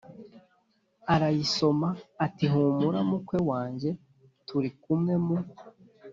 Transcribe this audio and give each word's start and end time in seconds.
arayiso 1.13 1.67
ma/ 1.79 1.91
ati 2.25 2.45
hu 2.51 2.61
mura 2.79 2.99
mukwe 3.09 3.37
wanjye 3.49 3.89
turi 4.47 4.69
k 4.81 4.83
u 4.93 4.95
m 5.03 5.03
we/ 5.07 5.15
mu 5.25 5.37